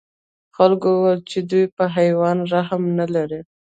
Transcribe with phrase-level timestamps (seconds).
[0.57, 3.41] خلکو وویل چې دوی په حیوان رحم نه لري.